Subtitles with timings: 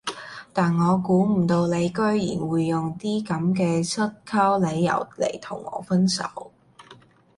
[0.51, 6.23] 但我估唔到你居然會用啲噉嘅濕鳩理由嚟同我分手